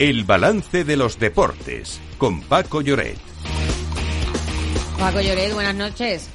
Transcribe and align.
El 0.00 0.24
balance 0.24 0.82
de 0.82 0.96
los 0.96 1.18
deportes 1.18 2.00
con 2.16 2.40
Paco 2.40 2.80
Lloret. 2.80 3.18
Paco 4.98 5.20
Lloret, 5.20 5.52
buenas 5.52 5.74
noches. 5.74 6.30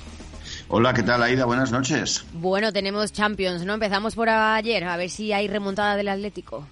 Hola, 0.68 0.94
¿qué 0.94 1.02
tal, 1.02 1.24
Aida? 1.24 1.46
Buenas 1.46 1.72
noches. 1.72 2.24
Bueno, 2.34 2.72
tenemos 2.72 3.12
Champions, 3.12 3.66
¿no? 3.66 3.74
Empezamos 3.74 4.14
por 4.14 4.30
ayer, 4.30 4.84
a 4.84 4.98
ver 4.98 5.10
si 5.10 5.34
hay 5.34 5.48
remontada 5.48 5.96
del 5.96 6.10
Atlético. 6.10 6.68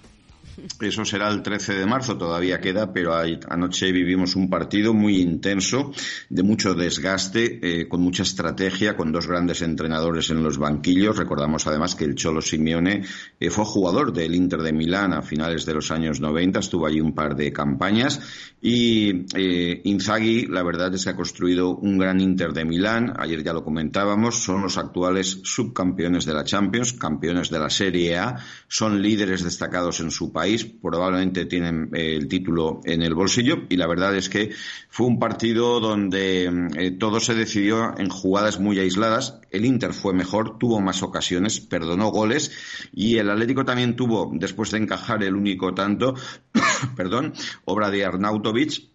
Eso 0.80 1.04
será 1.04 1.28
el 1.28 1.42
13 1.42 1.74
de 1.74 1.86
marzo, 1.86 2.16
todavía 2.16 2.60
queda, 2.60 2.92
pero 2.92 3.14
anoche 3.14 3.92
vivimos 3.92 4.36
un 4.36 4.48
partido 4.48 4.94
muy 4.94 5.20
intenso, 5.20 5.92
de 6.28 6.42
mucho 6.42 6.74
desgaste, 6.74 7.58
eh, 7.62 7.88
con 7.88 8.00
mucha 8.00 8.22
estrategia, 8.22 8.96
con 8.96 9.12
dos 9.12 9.26
grandes 9.26 9.62
entrenadores 9.62 10.30
en 10.30 10.42
los 10.42 10.58
banquillos. 10.58 11.16
Recordamos 11.16 11.66
además 11.66 11.94
que 11.94 12.04
el 12.04 12.14
Cholo 12.14 12.40
Simeone 12.40 13.02
eh, 13.40 13.50
fue 13.50 13.64
jugador 13.64 14.12
del 14.12 14.34
Inter 14.34 14.60
de 14.60 14.72
Milán 14.72 15.12
a 15.12 15.22
finales 15.22 15.64
de 15.66 15.74
los 15.74 15.90
años 15.90 16.20
90, 16.20 16.60
estuvo 16.60 16.86
allí 16.86 17.00
un 17.00 17.14
par 17.14 17.34
de 17.34 17.52
campañas 17.52 18.20
y 18.60 19.26
eh, 19.36 19.82
Inzaghi, 19.84 20.46
la 20.46 20.62
verdad 20.62 20.94
es 20.94 21.04
que 21.04 21.10
ha 21.10 21.16
construido 21.16 21.76
un 21.76 21.98
gran 21.98 22.20
Inter 22.20 22.52
de 22.52 22.64
Milán, 22.64 23.12
ayer 23.18 23.42
ya 23.42 23.52
lo 23.52 23.64
comentábamos, 23.64 24.42
son 24.42 24.62
los 24.62 24.78
actuales 24.78 25.40
subcampeones 25.44 26.24
de 26.24 26.32
la 26.32 26.44
Champions, 26.44 26.94
campeones 26.94 27.50
de 27.50 27.58
la 27.58 27.68
Serie 27.68 28.16
A, 28.16 28.36
son 28.68 29.02
líderes 29.02 29.44
destacados 29.44 30.00
en 30.00 30.10
su 30.10 30.32
país 30.32 30.43
probablemente 30.82 31.46
tienen 31.46 31.90
eh, 31.94 32.16
el 32.16 32.28
título 32.28 32.80
en 32.84 33.02
el 33.02 33.14
bolsillo 33.14 33.64
y 33.68 33.76
la 33.76 33.86
verdad 33.86 34.14
es 34.16 34.28
que 34.28 34.50
fue 34.88 35.06
un 35.06 35.18
partido 35.18 35.80
donde 35.80 36.68
eh, 36.76 36.90
todo 36.92 37.20
se 37.20 37.34
decidió 37.34 37.98
en 37.98 38.08
jugadas 38.08 38.60
muy 38.60 38.78
aisladas. 38.78 39.40
El 39.50 39.64
Inter 39.64 39.92
fue 39.92 40.14
mejor, 40.14 40.58
tuvo 40.58 40.80
más 40.80 41.02
ocasiones, 41.02 41.60
perdonó 41.60 42.10
goles 42.10 42.52
y 42.92 43.16
el 43.18 43.30
Atlético 43.30 43.64
también 43.64 43.96
tuvo, 43.96 44.30
después 44.34 44.70
de 44.70 44.78
encajar 44.78 45.22
el 45.22 45.34
único 45.34 45.74
tanto, 45.74 46.14
perdón, 46.96 47.34
obra 47.64 47.90
de 47.90 48.04
Arnautovic, 48.04 48.93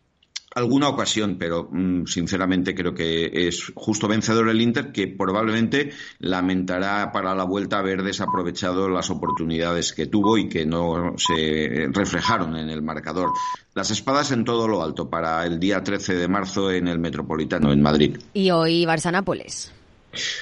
alguna 0.55 0.89
ocasión, 0.89 1.38
pero 1.38 1.69
mm, 1.72 2.05
sinceramente 2.05 2.73
creo 2.75 2.94
que 2.94 3.47
es 3.47 3.72
justo 3.75 4.08
vencedor 4.08 4.50
el 4.50 4.61
Inter, 4.61 4.91
que 4.91 5.08
probablemente 5.08 5.91
lamentará 6.19 7.11
para 7.11 7.36
la 7.36 7.44
vuelta 7.44 7.80
haber 7.80 8.03
desaprovechado 8.03 8.89
las 8.89 9.09
oportunidades 9.09 9.94
que 9.94 10.08
tuvo 10.08 10.38
y 10.38 10.50
que 10.50 10.66
no 10.66 11.14
se 11.17 11.88
reflejaron 11.91 12.56
en 12.56 12.69
el 12.69 12.81
marcador. 12.81 13.30
Las 13.73 13.91
espadas 13.91 14.31
en 14.31 14.44
todo 14.44 14.67
lo 14.67 14.83
alto 14.83 15.09
para 15.09 15.45
el 15.45 15.59
día 15.59 15.83
13 15.83 16.16
de 16.16 16.28
marzo 16.28 16.72
en 16.72 16.88
el 16.88 17.00
Metropolitano, 17.00 17.72
en 17.72 17.81
Madrid. 17.81 18.17
Y 18.34 18.52
hoy 18.52 18.86
Barça-Nápoles. 18.86 19.78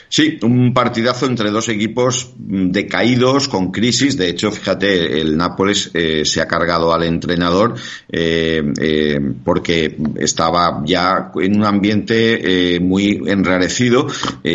Sí, 0.09 0.39
un 0.43 0.73
partidazo 0.73 1.25
entre 1.25 1.51
dos 1.51 1.67
equipos 1.67 2.31
decaídos, 2.37 3.47
con 3.47 3.71
crisis. 3.71 4.15
De 4.17 4.29
hecho, 4.29 4.51
fíjate, 4.51 5.19
el 5.19 5.35
Nápoles 5.35 5.91
eh, 5.93 6.23
se 6.25 6.41
ha 6.41 6.47
cargado 6.47 6.93
al 6.93 7.03
entrenador 7.03 7.75
eh, 8.09 8.63
eh, 8.79 9.19
porque 9.43 9.97
estaba 10.15 10.81
ya 10.85 11.31
en 11.35 11.57
un 11.57 11.65
ambiente 11.65 12.79
muy 12.79 13.21
enrarecido. 13.27 14.07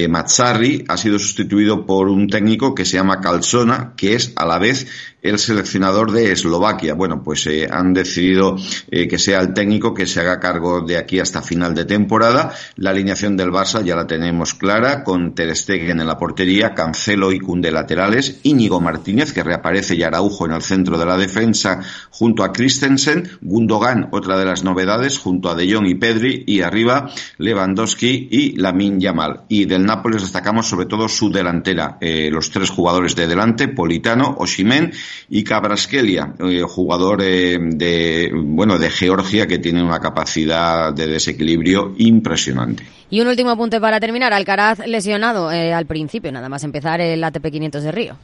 Mazzarri 0.09 0.85
ha 0.89 0.97
sido 0.97 1.19
sustituido 1.19 1.85
por 1.85 2.09
un 2.09 2.29
técnico 2.29 2.75
que 2.75 2.85
se 2.85 2.97
llama 2.97 3.21
Calzona, 3.21 3.93
que 3.97 4.15
es 4.15 4.33
a 4.37 4.47
la 4.47 4.59
vez 4.59 4.87
el 5.23 5.39
seleccionador 5.39 6.11
de 6.11 6.33
Eslovaquia. 6.33 6.95
Bueno, 6.95 7.23
pues 7.23 7.49
han 7.71 7.93
decidido 7.93 8.57
que 8.91 9.19
sea 9.19 9.41
el 9.41 9.55
técnico 9.55 9.95
que 9.95 10.07
se 10.07 10.21
haga 10.21 10.41
cargo 10.41 10.81
de 10.81 10.97
aquí 10.97 11.21
hasta 11.21 11.43
final 11.43 11.75
de 11.75 11.85
temporada. 11.85 12.53
La 12.77 12.91
alineación 12.91 13.37
del 13.37 13.51
Barça 13.51 13.85
ya 13.85 13.95
la 13.95 14.07
tenemos 14.07 14.55
clara 14.55 15.02
con 15.03 15.35
Ter 15.35 15.55
Stegen 15.57 16.01
en 16.01 16.07
la 16.07 16.19
portería, 16.19 16.75
Cancelo 16.75 17.33
y 17.33 17.39
Cunde 17.41 17.71
laterales, 17.71 18.41
Íñigo 18.43 18.81
Martínez, 18.81 19.33
que 19.33 19.43
reaparece 19.43 19.95
y 19.95 20.03
Araujo 20.03 20.47
en 20.47 20.53
el 20.53 20.63
centro 20.63 20.99
de 20.99 21.07
la 21.07 21.17
defensa, 21.17 21.81
junto 22.11 22.45
a 22.45 22.53
Christensen, 22.53 23.29
Gundogan, 23.41 24.09
otra 24.13 24.39
de 24.39 24.45
las 24.45 24.65
novedades, 24.65 25.19
junto 25.19 25.51
a 25.51 25.55
De 25.55 25.73
Jong 25.73 25.87
y 25.87 25.95
Pedri, 25.95 26.45
y 26.47 26.63
arriba 26.63 27.11
Lewandowski 27.39 28.29
y 28.31 28.57
Lamin 28.57 29.01
Yamal. 29.01 29.43
Y 29.49 29.65
del 29.65 29.85
Nápoles 29.85 30.23
destacamos 30.23 30.69
sobre 30.69 30.87
todo 30.87 31.09
su 31.09 31.31
delantera, 31.31 31.99
eh, 32.01 32.29
los 32.31 32.51
tres 32.51 32.71
jugadores 32.71 33.15
de 33.17 33.27
delante, 33.27 33.69
Politano, 33.69 34.37
Oshimen 34.39 34.93
y 35.29 35.45
Cabraskelia, 35.45 36.35
eh, 36.39 36.63
jugador 36.63 37.23
eh, 37.23 37.59
de, 37.61 38.31
bueno, 38.35 38.79
de 38.79 38.91
Georgia 38.91 39.47
que 39.47 39.59
tiene 39.59 39.83
una 39.83 40.01
capacidad 40.01 40.93
de 40.93 41.07
desequilibrio 41.07 41.95
impresionante. 41.99 42.85
Y 43.13 43.21
un 43.21 43.29
último 43.29 43.51
apunte 43.51 43.79
para 43.79 44.01
terminar. 44.01 44.33
Alcaraz 44.33 44.79
lesionado 44.93 45.51
eh, 45.51 45.73
al 45.73 45.87
principio, 45.87 46.31
nada 46.31 46.49
más 46.49 46.63
empezar 46.65 47.01
el 47.01 47.23
ATP 47.25 47.51
500 47.51 47.83
de 47.83 47.93
Río. 47.93 48.17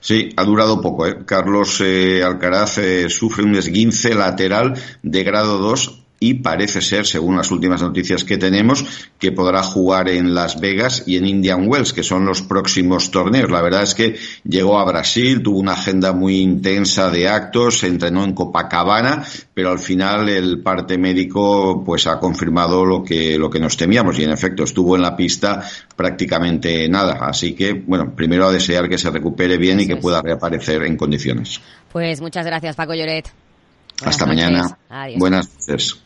Sí, 0.00 0.30
ha 0.36 0.44
durado 0.44 0.80
poco. 0.80 1.06
¿eh? 1.06 1.24
Carlos 1.24 1.80
eh, 1.80 2.22
Alcaraz 2.22 2.80
sufre 3.08 3.44
un 3.44 3.54
esguince 3.54 4.14
lateral 4.14 4.74
de 5.02 5.22
grado 5.22 5.58
2 5.58 6.01
y 6.22 6.34
parece 6.34 6.80
ser, 6.80 7.04
según 7.04 7.36
las 7.36 7.50
últimas 7.50 7.82
noticias 7.82 8.22
que 8.22 8.38
tenemos, 8.38 8.84
que 9.18 9.32
podrá 9.32 9.64
jugar 9.64 10.08
en 10.08 10.34
Las 10.34 10.60
Vegas 10.60 11.02
y 11.04 11.16
en 11.16 11.26
Indian 11.26 11.66
Wells, 11.66 11.92
que 11.92 12.04
son 12.04 12.24
los 12.24 12.42
próximos 12.42 13.10
torneos. 13.10 13.50
La 13.50 13.60
verdad 13.60 13.82
es 13.82 13.96
que 13.96 14.14
llegó 14.44 14.78
a 14.78 14.84
Brasil, 14.84 15.42
tuvo 15.42 15.58
una 15.58 15.72
agenda 15.72 16.12
muy 16.12 16.36
intensa 16.38 17.10
de 17.10 17.28
actos, 17.28 17.80
se 17.80 17.88
entrenó 17.88 18.22
en 18.22 18.34
Copacabana, 18.34 19.26
pero 19.52 19.72
al 19.72 19.80
final 19.80 20.28
el 20.28 20.62
parte 20.62 20.96
médico 20.96 21.82
pues 21.84 22.06
ha 22.06 22.20
confirmado 22.20 22.84
lo 22.84 23.02
que, 23.02 23.36
lo 23.36 23.50
que 23.50 23.58
nos 23.58 23.76
temíamos 23.76 24.16
y 24.20 24.22
en 24.22 24.30
efecto 24.30 24.62
estuvo 24.62 24.94
en 24.94 25.02
la 25.02 25.16
pista 25.16 25.68
prácticamente 25.96 26.88
nada. 26.88 27.18
Así 27.20 27.54
que, 27.54 27.72
bueno, 27.72 28.14
primero 28.14 28.46
a 28.46 28.52
desear 28.52 28.88
que 28.88 28.96
se 28.96 29.10
recupere 29.10 29.56
bien 29.58 29.80
y 29.80 29.88
que 29.88 29.96
pueda 29.96 30.22
reaparecer 30.22 30.84
en 30.84 30.96
condiciones. 30.96 31.60
Pues 31.90 32.20
muchas 32.20 32.46
gracias, 32.46 32.76
Paco 32.76 32.94
Lloret. 32.94 33.28
Hasta 34.04 34.26
mañana. 34.26 34.78
Buenas 35.16 35.48
noches. 35.68 35.96